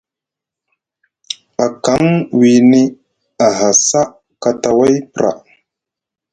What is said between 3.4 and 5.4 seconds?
aha saa kataway pra.